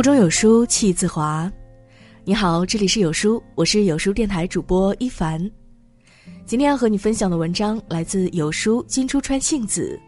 [0.00, 1.52] 腹中有书气自华。
[2.24, 5.38] 你好，这里是有书，我是有书电台主播一凡。
[6.46, 10.00] 今天要和你分享的文章来自有书金初川幸子。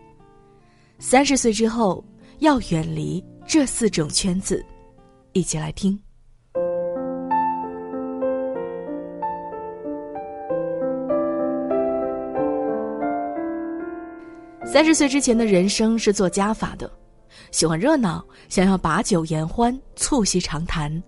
[0.98, 2.02] 三十岁之后
[2.38, 4.64] 要远离这四种圈子，
[5.34, 6.00] 一起来听。
[14.64, 16.90] 三十岁之前的人生是做加法的，
[17.50, 21.02] 喜欢热闹，想要把酒言欢，促膝长谈。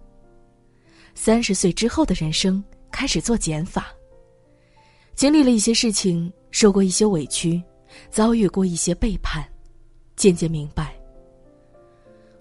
[1.15, 3.87] 三十岁之后的人生开始做减法，
[5.15, 7.62] 经历了一些事情，受过一些委屈，
[8.10, 9.45] 遭遇过一些背叛，
[10.16, 10.95] 渐渐明白，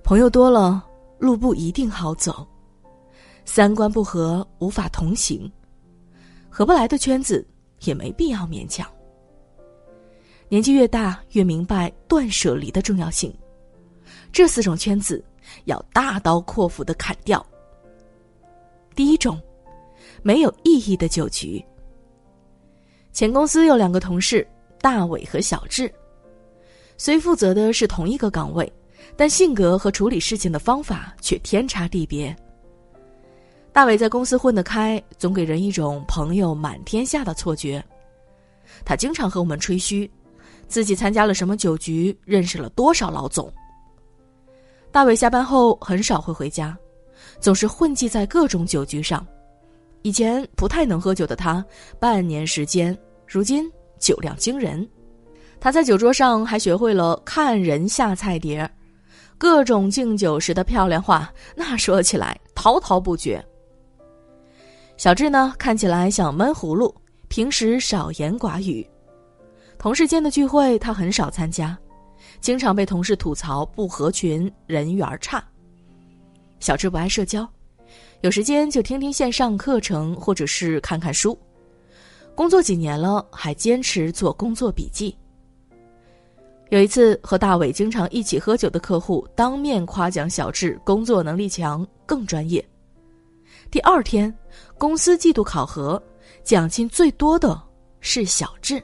[0.03, 0.83] 朋友多了，
[1.19, 2.45] 路不一定好走；
[3.45, 5.49] 三观不合，无法同行；
[6.49, 7.47] 合不来的圈子，
[7.81, 8.89] 也没必要勉强。
[10.49, 13.33] 年纪越大，越明白断舍离的重要性。
[14.34, 15.23] 这四种圈子
[15.66, 17.45] 要大刀阔斧的砍掉。
[18.95, 19.39] 第一种，
[20.23, 21.64] 没有意义的酒局。
[23.11, 24.45] 前公司有两个同事，
[24.81, 25.94] 大伟和小智，
[26.98, 28.72] 虽负责的是同一个岗位，
[29.16, 32.36] 但性格和处理事情的方法却天差地别。
[33.72, 37.84] 大伟在公司混得开，总给人一种朋友满天下的错觉。
[38.84, 40.09] 他经常和我们吹嘘。
[40.67, 43.52] 自己参加了什么酒局，认识了多少老总。
[44.94, 46.77] 大伟下班后很少会回家，
[47.39, 49.25] 总是混迹在各种酒局上。
[50.03, 51.66] 以前不太能喝酒的他，
[51.99, 54.88] 半年时间，如今酒量惊人。
[55.59, 58.69] 他在酒桌上还学会了看人下菜碟，
[59.36, 63.44] 各种敬酒时的漂亮话，那说起来滔滔不绝。
[64.95, 66.94] 小智呢，看起来像闷葫芦，
[67.30, 68.88] 平时少言寡语。
[69.80, 71.75] 同事间的聚会，他很少参加，
[72.44, 75.41] 经常被同事吐槽不合群、人缘差。
[76.59, 77.48] 小智不爱社交，
[78.20, 81.39] 有时间就听听线上课程或者是看看书。
[82.36, 85.17] 工作几年了，还坚持做工作笔记。
[86.67, 92.64] 有一次和大伟经常一起喝酒的客户当面夸奖小智工作能力强、更专业。
[93.71, 94.33] 第二天，
[94.77, 96.02] 公司季度考核，
[96.43, 97.58] 奖金最多的
[98.02, 98.83] 是小智。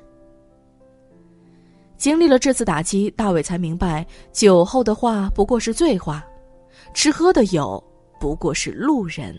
[1.99, 6.25] 经历了这次打击，大伟才明白，酒后的话不过是醉话，
[6.93, 7.83] 吃喝的友
[8.21, 9.35] 不过是路人。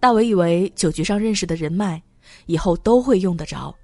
[0.00, 2.02] 大伟以为酒局上认识的人脉，
[2.46, 3.74] 以后都会用得着。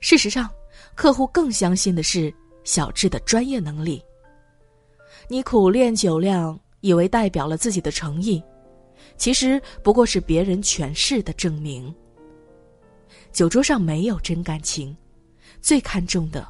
[0.00, 0.48] 事实上，
[0.94, 2.32] 客户更相信的是
[2.64, 4.02] 小智的专业能力。
[5.28, 8.42] 你苦练酒量，以为代表了自己的诚意，
[9.18, 11.94] 其实不过是别人权势的证明。
[13.30, 14.96] 酒桌上没有真感情。
[15.60, 16.46] 最看重的，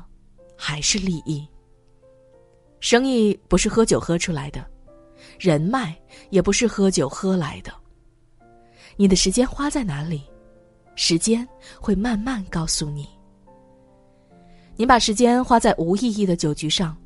[0.56, 1.46] 还是利益。
[2.80, 4.64] 生意不是喝酒喝出来的，
[5.38, 5.96] 人脉
[6.30, 7.72] 也不是喝酒喝来的。
[8.96, 10.22] 你的时间花在哪里，
[10.94, 11.46] 时间
[11.80, 13.08] 会慢慢告诉你。
[14.76, 16.96] 你把时间花在无意义的酒局上，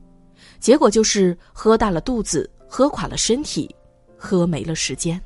[0.61, 3.75] 结果就是喝大了肚子，喝垮了身体，
[4.19, 5.19] 喝没了时间。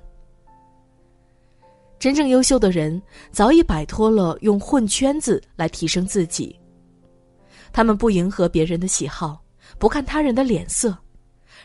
[1.98, 6.56] 真正优秀的人，早已摆脱了用混圈子来提升自己。
[7.76, 9.38] 他们不迎合别人的喜好，
[9.78, 10.97] 不看他人的脸色，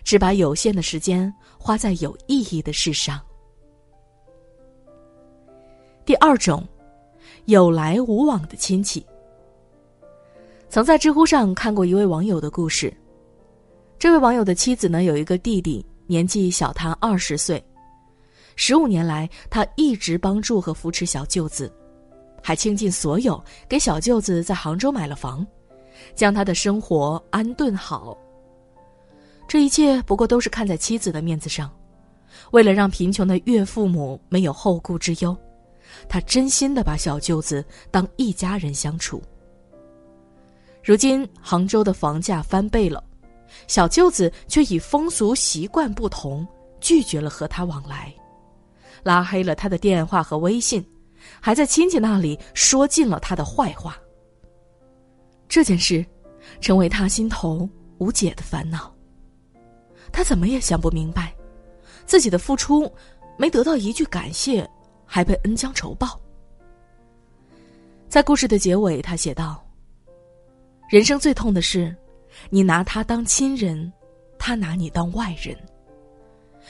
[0.03, 3.17] 只把有限的时间花在有意义的事上。
[6.03, 6.67] 第二种，
[7.45, 9.05] 有来无往的亲戚。
[10.67, 12.93] 曾在知乎上看过一位网友的故事，
[13.97, 17.63] 这位网友的妻子呢有一个弟弟，年纪小他二十岁，
[18.57, 21.73] 十五年来他一直帮助和扶持小舅子，
[22.43, 25.47] 还倾尽所有给小舅子在杭州买了房。
[26.15, 28.17] 将他的生活安顿好。
[29.47, 31.69] 这一切不过都是看在妻子的面子上，
[32.51, 35.35] 为了让贫穷的岳父母没有后顾之忧，
[36.07, 39.21] 他真心的把小舅子当一家人相处。
[40.83, 43.03] 如今杭州的房价翻倍了，
[43.67, 46.47] 小舅子却以风俗习惯不同，
[46.79, 48.13] 拒绝了和他往来，
[49.03, 50.83] 拉黑了他的电话和微信，
[51.41, 53.97] 还在亲戚那里说尽了他的坏话。
[55.51, 56.05] 这件事，
[56.61, 57.67] 成为他心头
[57.97, 58.89] 无解的烦恼。
[60.09, 61.35] 他怎么也想不明白，
[62.05, 62.89] 自己的付出
[63.37, 64.65] 没得到一句感谢，
[65.05, 66.17] 还被恩将仇报。
[68.07, 69.61] 在故事的结尾，他写道
[70.89, 71.93] ：“人生最痛的是，
[72.49, 73.91] 你拿他当亲人，
[74.39, 75.53] 他拿你当外人。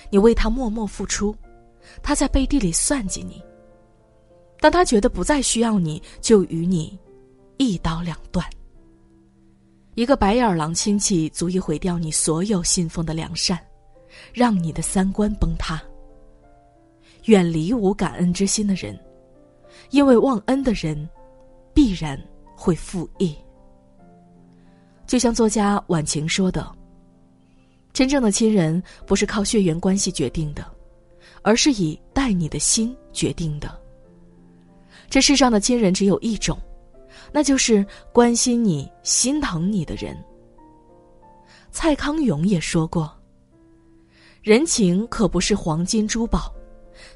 [0.10, 1.36] 你为他默默付出，
[2.02, 3.44] 他在背地里算计你。
[4.60, 7.00] 当他觉得不再需要你，就与你
[7.58, 8.44] 一刀两断。”
[9.96, 13.60] 一个白眼狼亲戚足以毁掉你所有信奉的良善，
[14.34, 15.82] 让你的三观崩塌。
[17.26, 18.98] 远离无感恩之心的人，
[19.90, 21.08] 因为忘恩的人，
[21.74, 22.20] 必然
[22.56, 23.36] 会负义。
[25.06, 26.66] 就像作家晚晴说的
[27.92, 30.66] ：“真正的亲人不是靠血缘关系决定的，
[31.42, 33.78] 而是以待你的心决定的。
[35.10, 36.58] 这世上的亲人只有一种，
[37.32, 40.18] 那就是关心你、心疼你的人。”
[41.72, 43.12] 蔡康永也说过
[44.44, 46.54] ：“人情可不是黄金珠宝。”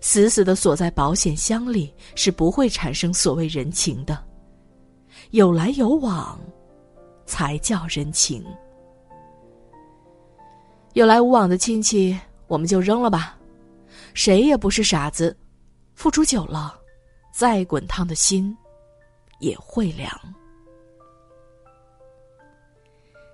[0.01, 4.23] 死死的锁在保险箱里，是不会产生所谓人情的。
[5.31, 6.39] 有来有往，
[7.25, 8.43] 才叫人情。
[10.93, 13.37] 有来无往的亲戚，我们就扔了吧。
[14.13, 15.35] 谁也不是傻子，
[15.93, 16.79] 付出久了，
[17.33, 18.55] 再滚烫的心
[19.45, 20.09] 也会凉。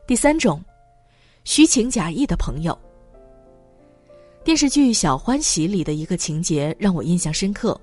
[0.05, 0.61] 第三种，
[1.45, 2.77] 虚情假意的朋友。
[4.43, 7.79] 电视剧《小欢喜》里的一个情节让我印象深刻。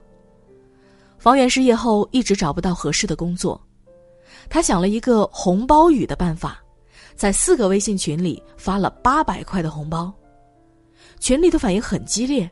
[1.16, 3.58] 房源失业后一直找不到合适的工作，
[4.50, 6.62] 他想了一个红包雨的办法，
[7.16, 10.12] 在四个微信群里发了八百块的红包，
[11.18, 12.50] 群里的反应很激烈，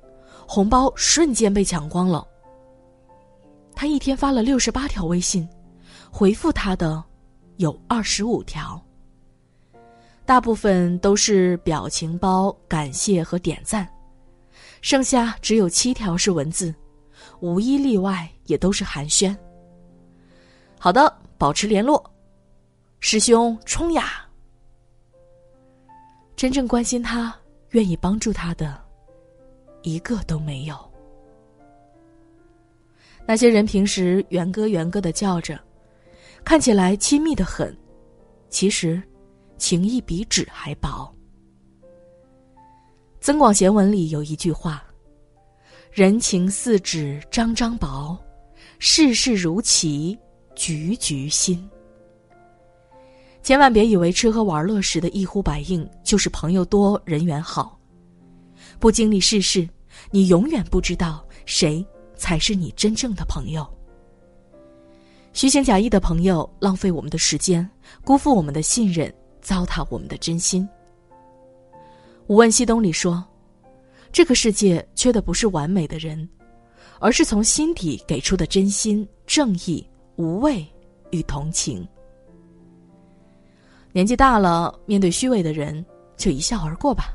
[0.48, 2.26] 红包瞬间被抢光了。
[3.74, 5.46] 他一天发了六十八条微信，
[6.18, 7.04] 回复他的
[7.58, 8.82] 有二十五条，
[10.24, 13.86] 大部分都是表情包、感谢和点赞。
[14.80, 16.74] 剩下只有七条是文字，
[17.40, 19.36] 无一例外也都是寒暄。
[20.78, 22.02] 好的，保持联络，
[22.98, 24.26] 师兄冲呀！
[26.34, 27.36] 真正关心他、
[27.72, 28.82] 愿意帮助他的，
[29.82, 30.78] 一个都没有。
[33.26, 35.60] 那些人平时元哥元哥的叫着，
[36.46, 37.76] 看起来亲密的很，
[38.50, 39.02] 其实
[39.58, 41.12] 情谊比纸还薄。
[43.20, 44.84] 《增广贤文》里有一句话
[45.90, 48.16] ：“人情似纸张张薄，
[48.78, 50.16] 世事如棋
[50.54, 51.68] 局局新。”
[53.42, 57.76] 千万别以为吃喝玩乐时的一呼百应就是朋友多人缘好，
[58.78, 59.68] 不经历世事，
[60.12, 61.84] 你永远不知道谁
[62.14, 63.68] 才是你真正的朋友。
[65.36, 67.68] 虚情假意的朋友浪费我们的时间，
[68.02, 69.12] 辜负我们的信任，
[69.42, 70.66] 糟蹋我们的真心。
[72.26, 73.22] 《无问西东》里说
[74.10, 76.26] ：“这个世界缺的不是完美的人，
[77.00, 79.86] 而是从心底给出的真心、正义、
[80.16, 80.66] 无畏
[81.10, 81.86] 与同情。”
[83.92, 85.84] 年纪大了，面对虚伪的人，
[86.16, 87.12] 就一笑而过吧。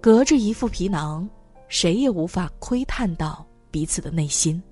[0.00, 1.28] 隔着一副皮囊，
[1.66, 4.62] 谁也无法窥探到彼此的内心。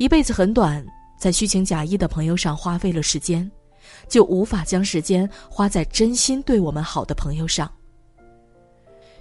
[0.00, 0.82] 一辈子很短，
[1.18, 3.48] 在虚情假意的朋友上花费了时间。
[4.08, 7.70] 就无法将时间花在真心对我们好的朋友上。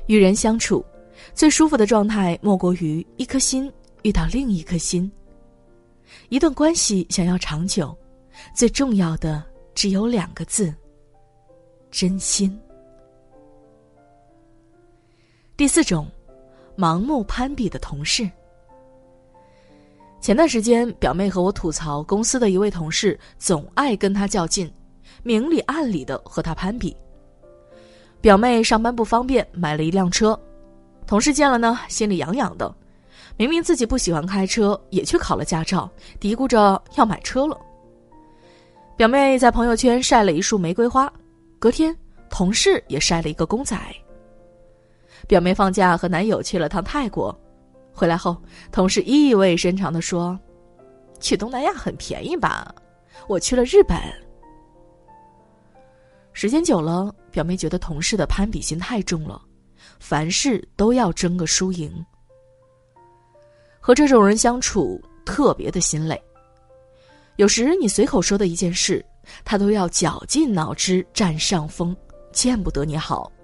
[0.06, 0.86] 与人相处，
[1.34, 3.70] 最舒服的状态莫过于一颗心
[4.04, 5.12] 遇到另一颗心。
[6.30, 7.94] 一段关系想要长久，
[8.56, 9.44] 最重要的
[9.76, 10.74] 只有两个字：
[11.92, 12.58] 真心。
[15.58, 16.10] 第四种，
[16.78, 18.30] 盲目攀比的同事。
[20.22, 24.70] 前段时间，表妹和我吐槽公司的一位同事总爱跟她较劲，
[25.24, 26.96] 明里暗里的和她攀比。
[28.20, 30.38] 表妹上班不方便，买了一辆车，
[31.08, 32.74] 同事见了呢，心里痒痒的。
[33.38, 37.58] 明明自己不喜欢开车，也去考了驾照，嘀咕着要买车了。
[38.98, 41.12] 表妹在朋友圈晒了一束玫瑰花，
[41.58, 41.96] 隔天
[42.30, 43.78] 同事也晒了一个公仔。
[45.30, 47.34] 表妹放假和男友去了趟泰国。
[48.00, 48.42] 回来后，
[48.72, 50.40] 同事意味深长的说
[51.20, 52.74] ：“去东南亚很便宜吧？
[53.28, 53.98] 我去了日本。”
[56.32, 59.42] 时间久了，表妹觉得同事的攀比心太重了，
[60.00, 61.94] 凡事都要争个输赢。
[63.82, 66.18] 和这种人相处特别的心累。
[67.36, 69.06] 有时你随口说的一件事，
[69.44, 71.94] 他都要绞尽脑汁占上风，
[72.32, 73.30] 见不得你好。《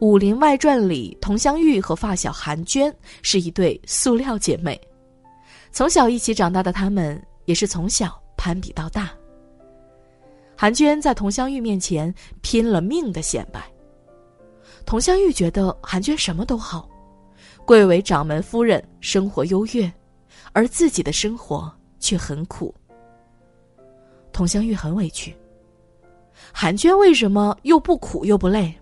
[0.00, 4.78] 武林外传》里，佟湘玉和发小韩娟是一对塑料姐妹，
[5.72, 9.10] 从小一起长大的她们也是从小攀比到大。
[10.54, 13.62] 韩娟在佟湘玉面前拼了命的显摆，
[14.84, 16.86] 佟湘玉觉得韩娟什么都好，
[17.64, 19.90] 贵为掌门夫人，生活优越，
[20.52, 22.74] 而自己的生活却很苦。
[24.30, 25.34] 佟湘玉很委屈，
[26.52, 28.74] 韩娟为什么又不苦又不累？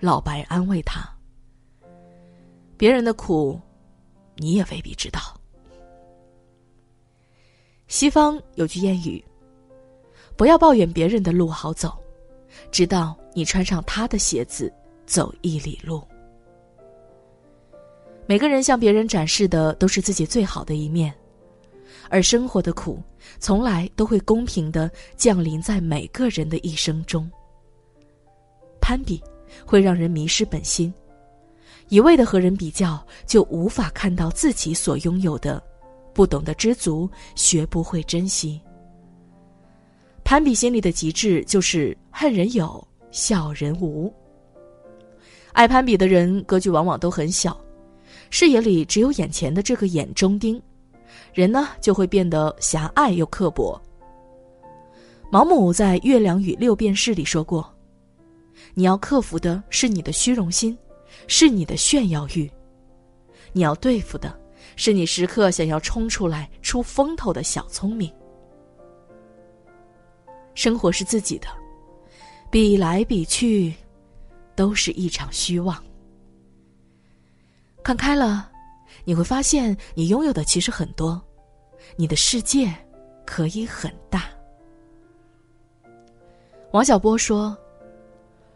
[0.00, 1.08] 老白安慰他
[2.76, 3.60] ：“别人的苦，
[4.36, 5.20] 你也未必知道。”
[7.86, 9.22] 西方有句谚语
[10.36, 11.96] ：“不要抱怨别人的路好走，
[12.70, 14.72] 直到你穿上他的鞋子，
[15.04, 16.02] 走一里路。
[18.26, 21.12] 每个人向别人展示的都是自己最好的一面，
[22.08, 23.02] 而生活的苦，
[23.40, 27.28] 从来都会公平的降临在每个人的一生中。
[28.80, 29.20] 攀比
[29.64, 30.92] 会让人迷失本心，
[31.88, 35.62] 一味的和人比较，就无法看到自己所拥有的，
[36.12, 38.60] 不懂得知足，学不会珍惜。
[40.22, 44.12] 攀比心理的极致就是恨人有，笑人无。
[45.52, 47.58] 爱攀比的人格局往往都很小，
[48.30, 50.62] 视野里只有眼前的这个眼中钉，
[51.34, 53.80] 人呢就会变得狭隘又刻薄。
[55.32, 57.68] 毛姆在《月亮与六便士》里说过
[58.80, 60.74] ：“你要克服的是你的虚荣心，
[61.26, 62.48] 是你的炫耀欲；
[63.52, 64.34] 你要对付的
[64.74, 68.10] 是你时刻想要冲出来出风头的小聪明。”
[70.56, 71.46] 生活是自己的，
[72.50, 73.74] 比来比去，
[74.56, 75.76] 都是一场虚妄。
[77.82, 78.50] 看开了，
[79.04, 81.22] 你会发现你拥有的其实很多，
[81.96, 82.74] 你的世界
[83.26, 84.24] 可以很大。
[86.72, 87.54] 王小波说：“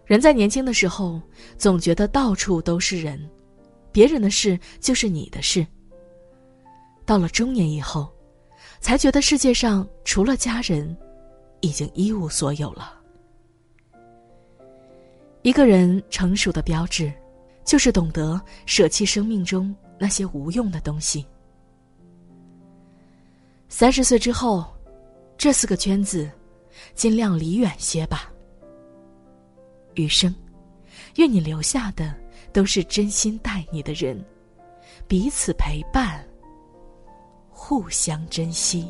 [0.04, 1.20] 人在年轻的时候，
[1.56, 3.30] 总觉得到处都是人，
[3.90, 5.66] 别人的事就是你的事。
[7.04, 8.12] 到了中年以后，
[8.80, 10.96] 才觉得世界上除了家人。”
[11.64, 12.92] 已经一无所有了。
[15.40, 17.10] 一个人成熟的标志，
[17.64, 21.24] 就是懂得舍弃生命中那些无用的东西。
[23.70, 24.66] 三十岁之后，
[25.38, 26.30] 这四个圈子，
[26.94, 28.30] 尽量离远些吧。
[29.94, 30.34] 余生，
[31.16, 32.14] 愿你留下的
[32.52, 34.22] 都是真心待你的人，
[35.06, 36.24] 彼此陪伴，
[37.48, 38.86] 互相珍惜。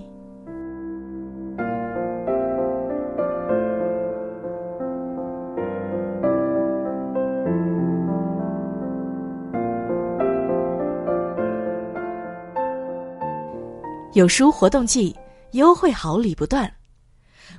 [14.12, 15.14] 有书活动季，
[15.52, 16.72] 优惠好礼不断。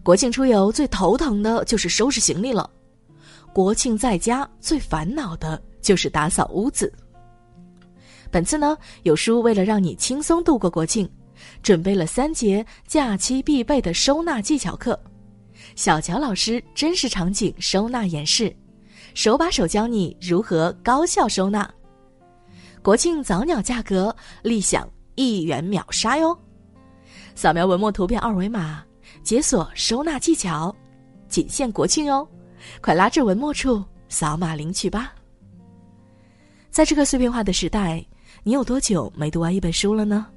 [0.02, 2.70] 国庆出游最头疼的就是收拾行李了，
[3.56, 6.92] 国庆在家最烦恼的就是打扫屋子。
[8.30, 11.10] 本次呢，有书为了让你轻松度过国庆，
[11.64, 15.00] 准备了三节假期必备的收纳技巧课，
[15.74, 18.54] 小乔老师真实场景收纳演示，
[19.14, 21.74] 手把手教你如何高效收纳。
[22.82, 24.86] 国庆早鸟价格，立享
[25.16, 26.38] 一元秒杀哟！
[27.36, 28.84] 扫描文末图片二维码，
[29.24, 30.76] 解锁收纳技巧，
[31.30, 32.28] 仅限国庆哦！
[32.82, 35.14] 快拉至文末处扫码领取吧。
[36.70, 38.06] 在这个碎片化的时代，
[38.44, 40.28] 你有多久没读完一本书了呢？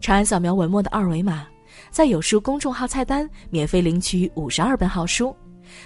[0.00, 1.46] 长按扫描文末的二维码，
[1.90, 5.34] 在有书公众号菜单免费领取五十二本好书，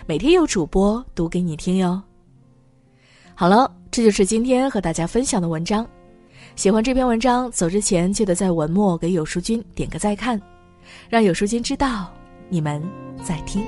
[0.07, 2.03] 每天有主播读给你听哟。
[3.35, 5.87] 好了，这就是今天和大家分享的文章。
[6.57, 10.41] 喜欢这篇文章，走之前记得在文末给有书君点个再看，
[11.09, 12.13] 让有书君知道
[12.49, 12.83] 你们
[13.23, 13.63] 在听。